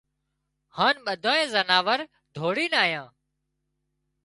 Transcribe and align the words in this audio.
هانَ 0.77 0.95
ٻڌانئي 1.05 1.43
زناور 1.53 1.99
ڌوڙينَ 2.35 2.73
آيان 2.83 3.07